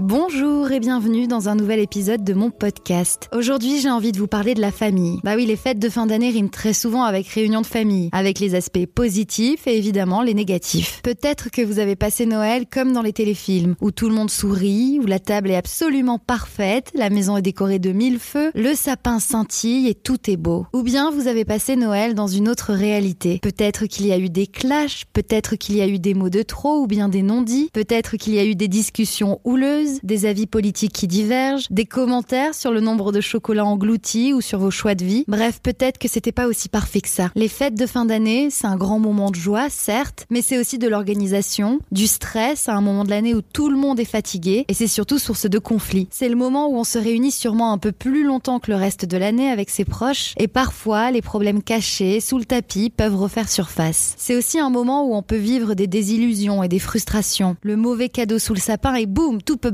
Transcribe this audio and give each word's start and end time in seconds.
Bonjour 0.00 0.70
et 0.70 0.78
bienvenue 0.78 1.26
dans 1.26 1.48
un 1.48 1.56
nouvel 1.56 1.80
épisode 1.80 2.22
de 2.22 2.32
mon 2.32 2.52
podcast. 2.52 3.28
Aujourd'hui, 3.34 3.80
j'ai 3.80 3.90
envie 3.90 4.12
de 4.12 4.18
vous 4.20 4.28
parler 4.28 4.54
de 4.54 4.60
la 4.60 4.70
famille. 4.70 5.18
Bah 5.24 5.32
oui, 5.34 5.44
les 5.44 5.56
fêtes 5.56 5.80
de 5.80 5.88
fin 5.88 6.06
d'année 6.06 6.30
riment 6.30 6.48
très 6.48 6.72
souvent 6.72 7.02
avec 7.02 7.26
réunion 7.26 7.62
de 7.62 7.66
famille, 7.66 8.08
avec 8.12 8.38
les 8.38 8.54
aspects 8.54 8.86
positifs 8.86 9.66
et 9.66 9.76
évidemment 9.76 10.22
les 10.22 10.34
négatifs. 10.34 11.00
Peut-être 11.02 11.50
que 11.50 11.62
vous 11.62 11.80
avez 11.80 11.96
passé 11.96 12.26
Noël 12.26 12.66
comme 12.70 12.92
dans 12.92 13.02
les 13.02 13.12
téléfilms, 13.12 13.74
où 13.80 13.90
tout 13.90 14.08
le 14.08 14.14
monde 14.14 14.30
sourit, 14.30 15.00
où 15.02 15.06
la 15.06 15.18
table 15.18 15.50
est 15.50 15.56
absolument 15.56 16.20
parfaite, 16.20 16.92
la 16.94 17.10
maison 17.10 17.36
est 17.36 17.42
décorée 17.42 17.80
de 17.80 17.90
mille 17.90 18.20
feux, 18.20 18.52
le 18.54 18.74
sapin 18.76 19.18
scintille 19.18 19.88
et 19.88 19.96
tout 19.96 20.30
est 20.30 20.36
beau. 20.36 20.64
Ou 20.74 20.84
bien 20.84 21.10
vous 21.10 21.26
avez 21.26 21.44
passé 21.44 21.74
Noël 21.74 22.14
dans 22.14 22.28
une 22.28 22.48
autre 22.48 22.72
réalité. 22.72 23.40
Peut-être 23.42 23.86
qu'il 23.86 24.06
y 24.06 24.12
a 24.12 24.18
eu 24.18 24.30
des 24.30 24.46
clashs, 24.46 25.06
peut-être 25.12 25.56
qu'il 25.56 25.74
y 25.74 25.80
a 25.80 25.88
eu 25.88 25.98
des 25.98 26.14
mots 26.14 26.30
de 26.30 26.42
trop 26.42 26.82
ou 26.82 26.86
bien 26.86 27.08
des 27.08 27.22
non-dits, 27.22 27.70
peut-être 27.72 28.16
qu'il 28.16 28.34
y 28.34 28.38
a 28.38 28.44
eu 28.44 28.54
des 28.54 28.68
discussions 28.68 29.40
houleuses, 29.42 29.87
des 30.02 30.26
avis 30.26 30.46
politiques 30.46 30.92
qui 30.92 31.06
divergent, 31.06 31.66
des 31.70 31.84
commentaires 31.84 32.54
sur 32.54 32.72
le 32.72 32.80
nombre 32.80 33.12
de 33.12 33.20
chocolats 33.20 33.64
engloutis 33.64 34.32
ou 34.32 34.40
sur 34.40 34.58
vos 34.58 34.70
choix 34.70 34.94
de 34.94 35.04
vie. 35.04 35.24
Bref, 35.28 35.60
peut-être 35.62 35.98
que 35.98 36.08
c'était 36.08 36.32
pas 36.32 36.46
aussi 36.46 36.68
parfait 36.68 37.00
que 37.00 37.08
ça. 37.08 37.30
Les 37.34 37.48
fêtes 37.48 37.74
de 37.74 37.86
fin 37.86 38.04
d'année, 38.04 38.48
c'est 38.50 38.66
un 38.66 38.76
grand 38.76 38.98
moment 38.98 39.30
de 39.30 39.36
joie, 39.36 39.68
certes, 39.70 40.26
mais 40.30 40.42
c'est 40.42 40.58
aussi 40.58 40.78
de 40.78 40.88
l'organisation, 40.88 41.80
du 41.92 42.06
stress 42.06 42.68
à 42.68 42.74
un 42.74 42.80
moment 42.80 43.04
de 43.04 43.10
l'année 43.10 43.34
où 43.34 43.42
tout 43.42 43.68
le 43.68 43.76
monde 43.76 44.00
est 44.00 44.04
fatigué 44.04 44.64
et 44.68 44.74
c'est 44.74 44.86
surtout 44.86 45.18
source 45.18 45.48
de 45.48 45.58
conflits. 45.58 46.08
C'est 46.10 46.28
le 46.28 46.36
moment 46.36 46.68
où 46.68 46.76
on 46.76 46.84
se 46.84 46.98
réunit 46.98 47.30
sûrement 47.30 47.72
un 47.72 47.78
peu 47.78 47.92
plus 47.92 48.24
longtemps 48.24 48.58
que 48.58 48.70
le 48.70 48.76
reste 48.76 49.04
de 49.04 49.16
l'année 49.16 49.50
avec 49.50 49.70
ses 49.70 49.84
proches 49.84 50.34
et 50.36 50.48
parfois 50.48 51.10
les 51.10 51.22
problèmes 51.22 51.62
cachés 51.62 52.20
sous 52.20 52.38
le 52.38 52.44
tapis 52.44 52.90
peuvent 52.90 53.16
refaire 53.16 53.48
surface. 53.48 54.14
C'est 54.16 54.36
aussi 54.36 54.58
un 54.58 54.70
moment 54.70 55.04
où 55.04 55.14
on 55.14 55.22
peut 55.22 55.36
vivre 55.36 55.74
des 55.74 55.86
désillusions 55.86 56.62
et 56.62 56.68
des 56.68 56.78
frustrations. 56.78 57.56
Le 57.62 57.76
mauvais 57.76 58.08
cadeau 58.08 58.38
sous 58.38 58.54
le 58.54 58.60
sapin 58.60 58.94
et 58.94 59.06
boum, 59.06 59.42
tout 59.42 59.56
peut 59.56 59.70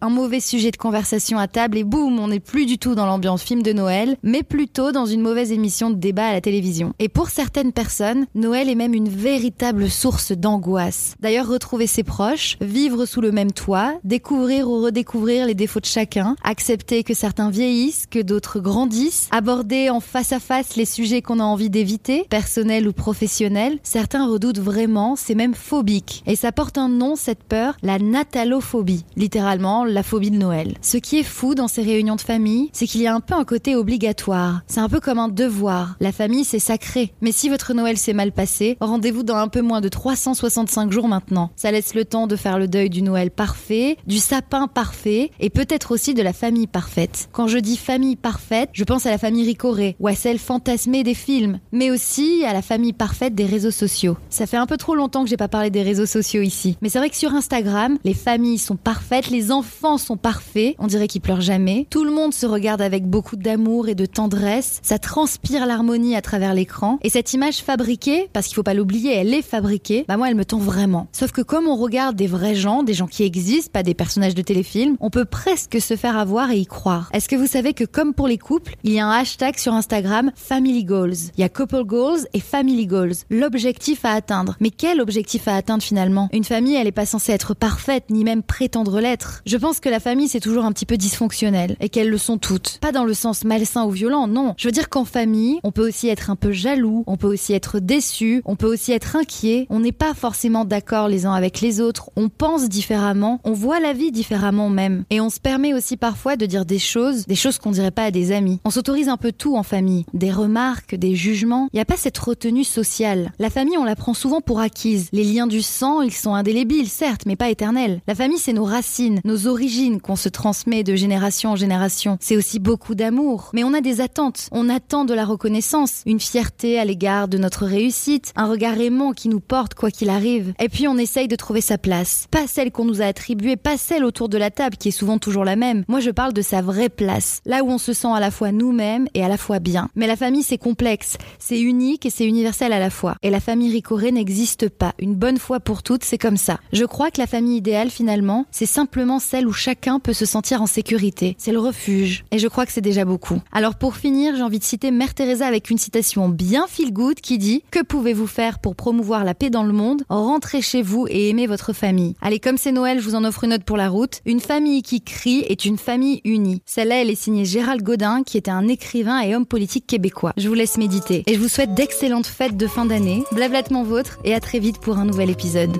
Un 0.00 0.10
mauvais 0.10 0.38
sujet 0.38 0.70
de 0.70 0.76
conversation 0.76 1.36
à 1.36 1.48
table 1.48 1.76
et 1.76 1.82
boum, 1.82 2.20
on 2.20 2.28
n'est 2.28 2.38
plus 2.38 2.66
du 2.66 2.78
tout 2.78 2.94
dans 2.94 3.04
l'ambiance 3.04 3.42
film 3.42 3.64
de 3.64 3.72
Noël, 3.72 4.16
mais 4.22 4.44
plutôt 4.44 4.92
dans 4.92 5.06
une 5.06 5.22
mauvaise 5.22 5.50
émission 5.50 5.90
de 5.90 5.96
débat 5.96 6.26
à 6.26 6.32
la 6.32 6.40
télévision. 6.40 6.92
Et 7.00 7.08
pour 7.08 7.30
certaines 7.30 7.72
personnes, 7.72 8.26
Noël 8.36 8.68
est 8.68 8.76
même 8.76 8.94
une 8.94 9.08
véritable 9.08 9.90
source 9.90 10.30
d'angoisse. 10.30 11.16
D'ailleurs, 11.18 11.48
retrouver 11.48 11.88
ses 11.88 12.04
proches, 12.04 12.58
vivre 12.60 13.06
sous 13.06 13.20
le 13.20 13.32
même 13.32 13.50
toit, 13.50 13.94
découvrir 14.04 14.70
ou 14.70 14.82
redécouvrir 14.82 15.46
les 15.46 15.54
défauts 15.54 15.80
de 15.80 15.84
chacun, 15.84 16.36
accepter 16.44 17.02
que 17.02 17.14
certains 17.14 17.50
vieillissent, 17.50 18.06
que 18.06 18.20
d'autres 18.20 18.60
grandissent, 18.60 19.26
aborder 19.32 19.90
en 19.90 19.98
face 19.98 20.30
à 20.30 20.38
face 20.38 20.76
les 20.76 20.84
sujets 20.84 21.22
qu'on 21.22 21.40
a 21.40 21.44
envie 21.44 21.70
d'éviter, 21.70 22.24
personnels 22.30 22.86
ou 22.86 22.92
professionnels, 22.92 23.80
certains 23.82 24.28
redoutent 24.28 24.60
vraiment, 24.60 25.16
c'est 25.16 25.34
même 25.34 25.54
phobique. 25.54 26.22
Et 26.28 26.36
ça 26.36 26.52
porte 26.52 26.78
un 26.78 26.88
nom, 26.88 27.16
cette 27.16 27.42
peur, 27.42 27.74
la 27.82 27.98
natalophobie, 27.98 29.04
littéralement 29.16 29.39
la 29.40 30.02
phobie 30.02 30.30
de 30.30 30.36
Noël. 30.36 30.74
Ce 30.82 30.96
qui 30.96 31.18
est 31.18 31.24
fou 31.24 31.54
dans 31.54 31.68
ces 31.68 31.82
réunions 31.82 32.16
de 32.16 32.20
famille, 32.20 32.70
c'est 32.72 32.86
qu'il 32.86 33.00
y 33.00 33.06
a 33.06 33.14
un 33.14 33.20
peu 33.20 33.34
un 33.34 33.44
côté 33.44 33.74
obligatoire. 33.74 34.60
C'est 34.66 34.80
un 34.80 34.88
peu 34.88 35.00
comme 35.00 35.18
un 35.18 35.28
devoir. 35.28 35.96
La 36.00 36.12
famille, 36.12 36.44
c'est 36.44 36.58
sacré. 36.58 37.12
Mais 37.20 37.32
si 37.32 37.48
votre 37.48 37.74
Noël 37.74 37.96
s'est 37.96 38.12
mal 38.12 38.32
passé, 38.32 38.76
rendez-vous 38.80 39.22
dans 39.22 39.36
un 39.36 39.48
peu 39.48 39.62
moins 39.62 39.80
de 39.80 39.88
365 39.88 40.92
jours 40.92 41.08
maintenant. 41.08 41.50
Ça 41.56 41.70
laisse 41.70 41.94
le 41.94 42.04
temps 42.04 42.26
de 42.26 42.36
faire 42.36 42.58
le 42.58 42.68
deuil 42.68 42.90
du 42.90 43.02
Noël 43.02 43.30
parfait, 43.30 43.96
du 44.06 44.18
sapin 44.18 44.68
parfait 44.68 45.30
et 45.40 45.50
peut-être 45.50 45.92
aussi 45.92 46.14
de 46.14 46.22
la 46.22 46.32
famille 46.32 46.66
parfaite. 46.66 47.28
Quand 47.32 47.48
je 47.48 47.58
dis 47.58 47.76
famille 47.76 48.16
parfaite, 48.16 48.70
je 48.72 48.84
pense 48.84 49.06
à 49.06 49.10
la 49.10 49.18
famille 49.18 49.44
Ricoré 49.44 49.96
ou 50.00 50.08
à 50.08 50.14
celle 50.14 50.38
fantasmée 50.38 51.02
des 51.02 51.14
films, 51.14 51.60
mais 51.72 51.90
aussi 51.90 52.44
à 52.46 52.52
la 52.52 52.62
famille 52.62 52.92
parfaite 52.92 53.34
des 53.34 53.46
réseaux 53.46 53.70
sociaux. 53.70 54.16
Ça 54.28 54.46
fait 54.46 54.56
un 54.56 54.66
peu 54.66 54.76
trop 54.76 54.94
longtemps 54.94 55.24
que 55.24 55.30
j'ai 55.30 55.36
pas 55.36 55.48
parlé 55.48 55.70
des 55.70 55.82
réseaux 55.82 56.06
sociaux 56.06 56.42
ici. 56.42 56.76
Mais 56.82 56.88
c'est 56.88 56.98
vrai 56.98 57.10
que 57.10 57.16
sur 57.16 57.34
Instagram, 57.34 57.98
les 58.04 58.14
familles 58.14 58.58
sont 58.58 58.76
parfaites, 58.76 59.29
les 59.30 59.52
enfants 59.52 59.98
sont 59.98 60.16
parfaits, 60.16 60.74
on 60.78 60.86
dirait 60.86 61.08
qu'ils 61.08 61.20
pleurent 61.20 61.40
jamais. 61.40 61.86
Tout 61.90 62.04
le 62.04 62.10
monde 62.10 62.34
se 62.34 62.46
regarde 62.46 62.82
avec 62.82 63.06
beaucoup 63.06 63.36
d'amour 63.36 63.88
et 63.88 63.94
de 63.94 64.06
tendresse. 64.06 64.80
Ça 64.82 64.98
transpire 64.98 65.66
l'harmonie 65.66 66.16
à 66.16 66.22
travers 66.22 66.54
l'écran. 66.54 66.98
Et 67.02 67.10
cette 67.10 67.32
image 67.32 67.58
fabriquée, 67.58 68.28
parce 68.32 68.46
qu'il 68.46 68.54
faut 68.54 68.62
pas 68.62 68.74
l'oublier, 68.74 69.14
elle 69.14 69.32
est 69.32 69.42
fabriquée, 69.42 70.04
bah 70.08 70.16
moi 70.16 70.28
elle 70.28 70.34
me 70.34 70.44
tend 70.44 70.58
vraiment. 70.58 71.08
Sauf 71.12 71.32
que 71.32 71.42
comme 71.42 71.66
on 71.66 71.76
regarde 71.76 72.16
des 72.16 72.26
vrais 72.26 72.54
gens, 72.54 72.82
des 72.82 72.94
gens 72.94 73.06
qui 73.06 73.22
existent, 73.22 73.70
pas 73.72 73.82
des 73.82 73.94
personnages 73.94 74.34
de 74.34 74.42
téléfilm, 74.42 74.96
on 75.00 75.10
peut 75.10 75.24
presque 75.24 75.80
se 75.80 75.96
faire 75.96 76.18
avoir 76.18 76.50
et 76.50 76.58
y 76.58 76.66
croire. 76.66 77.08
Est-ce 77.12 77.28
que 77.28 77.36
vous 77.36 77.46
savez 77.46 77.72
que 77.72 77.84
comme 77.84 78.14
pour 78.14 78.28
les 78.28 78.38
couples, 78.38 78.76
il 78.84 78.92
y 78.92 78.98
a 78.98 79.06
un 79.06 79.10
hashtag 79.10 79.56
sur 79.58 79.74
Instagram 79.74 80.32
Family 80.34 80.84
Goals. 80.84 81.30
Il 81.36 81.40
y 81.40 81.44
a 81.44 81.48
Couple 81.48 81.84
Goals 81.84 82.26
et 82.32 82.40
Family 82.40 82.86
Goals. 82.86 83.14
L'objectif 83.30 84.04
à 84.04 84.12
atteindre. 84.12 84.56
Mais 84.60 84.70
quel 84.70 85.00
objectif 85.00 85.48
à 85.48 85.54
atteindre 85.54 85.82
finalement? 85.82 86.28
Une 86.32 86.44
famille, 86.44 86.74
elle 86.74 86.86
est 86.86 86.92
pas 86.92 87.06
censée 87.06 87.32
être 87.32 87.54
parfaite, 87.54 88.04
ni 88.10 88.24
même 88.24 88.42
prétendre 88.42 89.00
l'être. 89.00 89.09
Je 89.46 89.56
pense 89.56 89.80
que 89.80 89.88
la 89.88 90.00
famille 90.00 90.28
c'est 90.28 90.40
toujours 90.40 90.64
un 90.64 90.72
petit 90.72 90.86
peu 90.86 90.96
dysfonctionnel 90.96 91.76
et 91.80 91.88
qu'elles 91.88 92.08
le 92.08 92.18
sont 92.18 92.38
toutes. 92.38 92.78
Pas 92.80 92.92
dans 92.92 93.04
le 93.04 93.14
sens 93.14 93.44
malsain 93.44 93.84
ou 93.84 93.90
violent, 93.90 94.26
non. 94.26 94.54
Je 94.56 94.68
veux 94.68 94.72
dire 94.72 94.88
qu'en 94.88 95.04
famille, 95.04 95.58
on 95.62 95.72
peut 95.72 95.86
aussi 95.86 96.08
être 96.08 96.30
un 96.30 96.36
peu 96.36 96.52
jaloux, 96.52 97.04
on 97.06 97.16
peut 97.16 97.26
aussi 97.26 97.52
être 97.52 97.78
déçu, 97.78 98.42
on 98.44 98.56
peut 98.56 98.66
aussi 98.66 98.92
être 98.92 99.16
inquiet, 99.16 99.66
on 99.70 99.80
n'est 99.80 99.92
pas 99.92 100.14
forcément 100.14 100.64
d'accord 100.64 101.08
les 101.08 101.26
uns 101.26 101.32
avec 101.32 101.60
les 101.60 101.80
autres, 101.80 102.10
on 102.16 102.28
pense 102.28 102.68
différemment, 102.68 103.40
on 103.44 103.52
voit 103.52 103.80
la 103.80 103.92
vie 103.92 104.12
différemment 104.12 104.68
même. 104.68 105.04
Et 105.10 105.20
on 105.20 105.30
se 105.30 105.40
permet 105.40 105.74
aussi 105.74 105.96
parfois 105.96 106.36
de 106.36 106.46
dire 106.46 106.64
des 106.64 106.78
choses, 106.78 107.26
des 107.26 107.34
choses 107.34 107.58
qu'on 107.58 107.70
dirait 107.70 107.90
pas 107.90 108.04
à 108.04 108.10
des 108.10 108.32
amis. 108.32 108.60
On 108.64 108.70
s'autorise 108.70 109.08
un 109.08 109.16
peu 109.16 109.32
tout 109.32 109.56
en 109.56 109.62
famille. 109.62 110.04
Des 110.14 110.32
remarques, 110.32 110.94
des 110.94 111.14
jugements. 111.14 111.68
Il 111.72 111.76
n'y 111.76 111.80
a 111.80 111.86
pas 111.86 111.96
cette 111.96 112.18
retenue 112.18 112.64
sociale. 112.64 113.32
La 113.38 113.50
famille, 113.50 113.78
on 113.78 113.84
la 113.84 113.96
prend 113.96 114.14
souvent 114.14 114.40
pour 114.40 114.60
acquise. 114.60 115.08
Les 115.12 115.24
liens 115.24 115.46
du 115.46 115.62
sang, 115.62 116.02
ils 116.02 116.12
sont 116.12 116.34
indélébiles, 116.34 116.88
certes, 116.88 117.22
mais 117.26 117.36
pas 117.36 117.50
éternels. 117.50 118.00
La 118.06 118.14
famille, 118.14 118.38
c'est 118.38 118.52
nos 118.52 118.64
racines 118.64 118.99
nos 119.24 119.46
origines 119.46 120.00
qu'on 120.00 120.16
se 120.16 120.28
transmet 120.28 120.82
de 120.84 120.94
génération 120.94 121.50
en 121.50 121.56
génération. 121.56 122.18
C'est 122.20 122.36
aussi 122.36 122.58
beaucoup 122.58 122.94
d'amour. 122.94 123.50
Mais 123.54 123.64
on 123.64 123.72
a 123.72 123.80
des 123.80 124.00
attentes. 124.00 124.48
On 124.52 124.68
attend 124.68 125.04
de 125.04 125.14
la 125.14 125.24
reconnaissance, 125.24 126.02
une 126.06 126.20
fierté 126.20 126.78
à 126.78 126.84
l'égard 126.84 127.28
de 127.28 127.38
notre 127.38 127.64
réussite, 127.64 128.32
un 128.36 128.46
regard 128.46 128.78
aimant 128.80 129.12
qui 129.12 129.28
nous 129.28 129.40
porte 129.40 129.74
quoi 129.74 129.90
qu'il 129.90 130.10
arrive. 130.10 130.52
Et 130.60 130.68
puis 130.68 130.88
on 130.88 130.98
essaye 130.98 131.28
de 131.28 131.36
trouver 131.36 131.60
sa 131.60 131.78
place. 131.78 132.26
Pas 132.30 132.46
celle 132.46 132.70
qu'on 132.70 132.84
nous 132.84 133.00
a 133.00 133.06
attribuée, 133.06 133.56
pas 133.56 133.76
celle 133.76 134.04
autour 134.04 134.28
de 134.28 134.38
la 134.38 134.50
table 134.50 134.76
qui 134.76 134.88
est 134.88 134.92
souvent 134.92 135.18
toujours 135.18 135.44
la 135.44 135.56
même. 135.56 135.84
Moi 135.88 136.00
je 136.00 136.10
parle 136.10 136.32
de 136.32 136.42
sa 136.42 136.60
vraie 136.60 136.88
place. 136.88 137.40
Là 137.46 137.62
où 137.62 137.70
on 137.70 137.78
se 137.78 137.92
sent 137.92 138.12
à 138.12 138.20
la 138.20 138.30
fois 138.30 138.52
nous-mêmes 138.52 139.06
et 139.14 139.24
à 139.24 139.28
la 139.28 139.38
fois 139.38 139.58
bien. 139.58 139.88
Mais 139.94 140.06
la 140.06 140.16
famille 140.16 140.42
c'est 140.42 140.58
complexe. 140.58 141.16
C'est 141.38 141.60
unique 141.60 142.04
et 142.06 142.10
c'est 142.10 142.26
universel 142.26 142.72
à 142.72 142.78
la 142.78 142.90
fois. 142.90 143.16
Et 143.22 143.30
la 143.30 143.40
famille 143.40 143.72
Ricoré 143.72 144.12
n'existe 144.12 144.68
pas. 144.68 144.92
Une 144.98 145.14
bonne 145.14 145.38
fois 145.38 145.60
pour 145.60 145.82
toutes, 145.82 146.04
c'est 146.04 146.18
comme 146.18 146.36
ça. 146.36 146.58
Je 146.72 146.84
crois 146.84 147.10
que 147.10 147.20
la 147.20 147.26
famille 147.26 147.56
idéale 147.56 147.90
finalement, 147.90 148.46
c'est 148.50 148.66
simplement 148.66 148.89
celle 149.20 149.46
où 149.46 149.52
chacun 149.52 149.98
peut 149.98 150.12
se 150.12 150.26
sentir 150.26 150.62
en 150.62 150.66
sécurité. 150.66 151.36
C'est 151.38 151.52
le 151.52 151.58
refuge. 151.58 152.24
Et 152.30 152.38
je 152.38 152.48
crois 152.48 152.66
que 152.66 152.72
c'est 152.72 152.80
déjà 152.80 153.04
beaucoup. 153.04 153.40
Alors 153.52 153.76
pour 153.76 153.96
finir, 153.96 154.36
j'ai 154.36 154.42
envie 154.42 154.58
de 154.58 154.64
citer 154.64 154.90
Mère 154.90 155.14
Teresa 155.14 155.46
avec 155.46 155.70
une 155.70 155.78
citation 155.78 156.28
bien 156.28 156.66
feel 156.68 156.92
good 156.92 157.20
qui 157.20 157.38
dit 157.38 157.62
Que 157.70 157.82
pouvez-vous 157.82 158.26
faire 158.26 158.58
pour 158.58 158.76
promouvoir 158.76 159.24
la 159.24 159.34
paix 159.34 159.50
dans 159.50 159.62
le 159.62 159.72
monde? 159.72 160.02
Rentrez 160.08 160.62
chez 160.62 160.82
vous 160.82 161.06
et 161.08 161.30
aimez 161.30 161.46
votre 161.46 161.72
famille. 161.72 162.14
Allez, 162.20 162.40
comme 162.40 162.58
c'est 162.58 162.72
Noël, 162.72 163.00
je 163.00 163.04
vous 163.04 163.14
en 163.14 163.24
offre 163.24 163.44
une 163.44 163.54
autre 163.54 163.64
pour 163.64 163.76
la 163.76 163.88
route. 163.88 164.20
Une 164.26 164.40
famille 164.40 164.82
qui 164.82 165.00
crie 165.00 165.44
est 165.48 165.64
une 165.64 165.78
famille 165.78 166.20
unie. 166.24 166.62
Celle-là, 166.66 167.02
elle 167.02 167.10
est 167.10 167.14
signée 167.14 167.44
Gérald 167.44 167.82
Godin, 167.82 168.22
qui 168.24 168.38
était 168.38 168.50
un 168.50 168.68
écrivain 168.68 169.20
et 169.20 169.34
homme 169.34 169.46
politique 169.46 169.86
québécois. 169.86 170.32
Je 170.36 170.48
vous 170.48 170.54
laisse 170.54 170.78
méditer. 170.78 171.22
Et 171.26 171.34
je 171.34 171.40
vous 171.40 171.48
souhaite 171.48 171.74
d'excellentes 171.74 172.26
fêtes 172.26 172.56
de 172.56 172.66
fin 172.66 172.84
d'année. 172.84 173.24
Blablatement 173.32 173.82
vôtre 173.82 174.18
et 174.24 174.34
à 174.34 174.40
très 174.40 174.58
vite 174.58 174.78
pour 174.78 174.98
un 174.98 175.04
nouvel 175.04 175.30
épisode. 175.30 175.78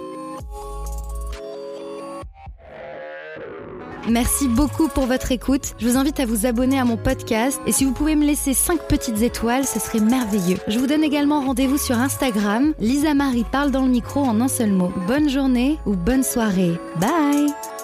Merci 4.09 4.49
beaucoup 4.49 4.89
pour 4.89 5.07
votre 5.07 5.33
écoute. 5.33 5.75
Je 5.79 5.89
vous 5.89 5.97
invite 5.97 6.21
à 6.21 6.27
vous 6.27 6.47
abonner 6.47 6.79
à 6.79 6.85
mon 6.85 6.97
podcast 6.97 7.61
et 7.67 7.73
si 7.73 7.85
vous 7.85 7.93
pouvez 7.93 8.17
me 8.17 8.25
laisser 8.25 8.55
5 8.55 8.87
petites 8.89 9.23
étoiles, 9.23 9.67
ce 9.67 9.81
serait 9.81 10.01
merveilleux. 10.01 10.59
Je 10.69 10.79
vous 10.79 10.87
donne 10.87 11.05
également 11.05 11.41
rendez-vous 11.41 11.79
sur 11.79 11.99
Instagram. 11.99 12.75
Lisa 12.79 13.15
Marie 13.15 13.45
parle 13.51 13.71
dans 13.71 13.83
le 13.83 13.91
micro 13.91 14.21
en 14.21 14.41
un 14.41 14.49
seul 14.49 14.71
mot. 14.71 14.93
Bonne 15.07 15.29
journée 15.29 15.79
ou 15.87 15.95
bonne 15.95 16.23
soirée. 16.23 16.79
Bye 17.01 17.80